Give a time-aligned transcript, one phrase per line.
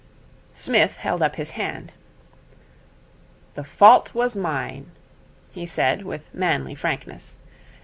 [0.51, 1.91] Psmith held up his hand.
[3.53, 4.89] 'The fault was mine,'
[5.51, 7.35] he said, with manly frankness.